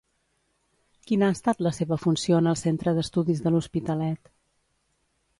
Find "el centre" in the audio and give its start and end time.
2.51-2.93